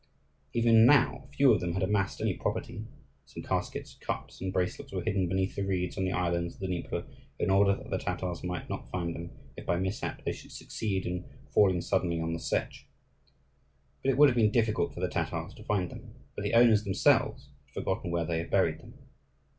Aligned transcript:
Even 0.53 0.87
now 0.87 1.27
few 1.37 1.53
of 1.53 1.59
them 1.61 1.73
had 1.73 1.83
amassed 1.83 2.21
any 2.21 2.33
property: 2.33 2.87
some 3.27 3.43
caskets, 3.43 3.93
cups, 3.93 4.41
and 4.41 4.51
bracelets 4.51 4.91
were 4.91 5.03
hidden 5.03 5.27
beneath 5.29 5.55
the 5.55 5.63
reeds 5.63 5.95
on 5.95 6.05
the 6.05 6.11
islands 6.11 6.55
of 6.55 6.59
the 6.59 6.65
Dnieper 6.65 7.05
in 7.37 7.51
order 7.51 7.75
that 7.75 7.91
the 7.91 7.99
Tatars 7.99 8.43
might 8.43 8.67
not 8.67 8.89
find 8.89 9.13
them 9.13 9.29
if 9.55 9.67
by 9.67 9.77
mishap 9.77 10.23
they 10.25 10.31
should 10.31 10.51
succeed 10.51 11.05
in 11.05 11.29
falling 11.53 11.81
suddenly 11.81 12.19
on 12.19 12.33
the 12.33 12.39
Setch; 12.39 12.85
but 14.03 14.09
it 14.09 14.17
would 14.17 14.27
have 14.29 14.35
been 14.35 14.49
difficult 14.51 14.91
for 14.91 15.01
the 15.01 15.07
Tatars 15.07 15.53
to 15.53 15.63
find 15.65 15.91
them, 15.91 16.15
for 16.33 16.41
the 16.41 16.55
owners 16.55 16.83
themselves 16.83 17.49
had 17.65 17.73
forgotten 17.75 18.09
where 18.09 18.25
they 18.25 18.39
had 18.39 18.49
buried 18.49 18.79
them. 18.79 18.95